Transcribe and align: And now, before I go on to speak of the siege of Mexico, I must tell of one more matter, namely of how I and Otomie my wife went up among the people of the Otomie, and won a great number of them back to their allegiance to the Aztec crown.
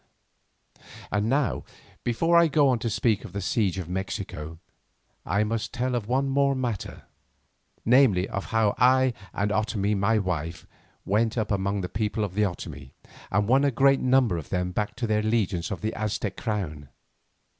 And 1.11 1.29
now, 1.29 1.63
before 2.03 2.35
I 2.35 2.47
go 2.47 2.69
on 2.69 2.79
to 2.79 2.89
speak 2.89 3.23
of 3.23 3.33
the 3.33 3.39
siege 3.41 3.77
of 3.77 3.87
Mexico, 3.87 4.57
I 5.27 5.43
must 5.43 5.73
tell 5.73 5.93
of 5.93 6.07
one 6.07 6.27
more 6.27 6.55
matter, 6.55 7.03
namely 7.85 8.27
of 8.27 8.45
how 8.45 8.73
I 8.79 9.13
and 9.31 9.51
Otomie 9.51 9.93
my 9.95 10.17
wife 10.17 10.65
went 11.05 11.37
up 11.37 11.51
among 11.51 11.81
the 11.81 11.87
people 11.87 12.23
of 12.23 12.33
the 12.33 12.45
Otomie, 12.45 12.93
and 13.29 13.47
won 13.47 13.63
a 13.63 13.69
great 13.69 13.99
number 13.99 14.37
of 14.37 14.49
them 14.49 14.71
back 14.71 14.95
to 14.95 15.05
their 15.05 15.19
allegiance 15.19 15.67
to 15.67 15.75
the 15.75 15.93
Aztec 15.93 16.35
crown. 16.35 16.89